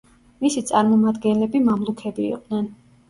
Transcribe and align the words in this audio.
მისი 0.45 0.63
წარმომადგენლები 0.69 1.61
მამლუქები 1.67 2.27
იყვნენ. 2.31 2.67